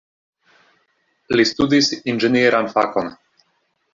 Li 1.35 1.45
studis 1.51 1.91
inĝenieran 2.13 2.73
fakon. 2.75 3.13